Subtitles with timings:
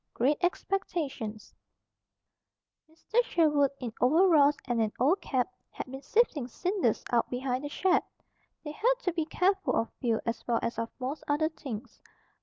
[0.15, 1.53] GREAT EXPECTATIONS
[2.89, 3.23] Mr.
[3.23, 8.01] Sherwood, in overalls and an old cap, had been sifting cinders out behind the shed.
[8.63, 12.01] They had to be careful of fuel as well as of most other things.